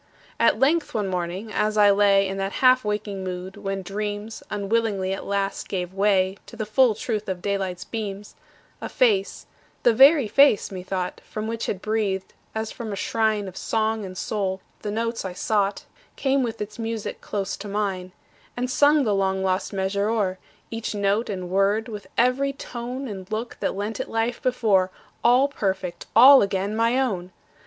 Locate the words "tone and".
22.53-23.31